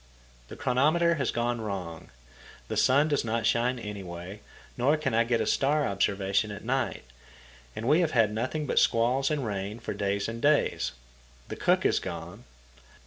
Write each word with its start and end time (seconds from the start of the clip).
The 0.47 0.55
chronometer 0.55 1.13
has 1.21 1.29
gone 1.29 1.61
wrong. 1.61 2.09
The 2.69 2.75
sun 2.75 3.07
does 3.07 3.23
not 3.23 3.45
shine 3.45 3.77
anyway, 3.77 4.39
nor 4.75 4.97
can 4.97 5.13
I 5.13 5.23
get 5.23 5.41
a 5.41 5.45
star 5.45 5.85
observation 5.85 6.49
at 6.49 6.65
night, 6.65 7.03
and 7.75 7.87
we 7.87 7.99
have 7.99 8.09
had 8.13 8.33
nothing 8.33 8.65
but 8.65 8.79
squalls 8.79 9.29
and 9.29 9.45
rain 9.45 9.79
for 9.79 9.93
days 9.93 10.27
and 10.27 10.41
days. 10.41 10.93
The 11.49 11.55
cook 11.55 11.85
is 11.85 11.99
gone. 11.99 12.45